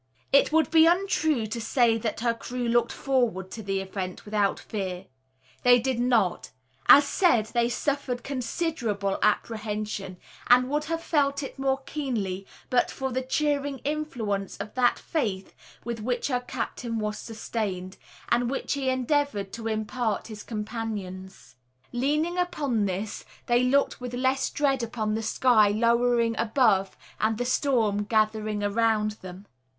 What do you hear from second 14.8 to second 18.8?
faith with which her captain was sustained, and which